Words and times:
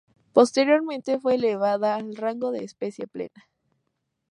Posteriormente 0.33 1.19
fue 1.19 1.35
elevada 1.35 1.93
al 1.95 2.15
rango 2.15 2.49
de 2.51 2.63
especie 2.63 3.05
plena. 3.05 3.47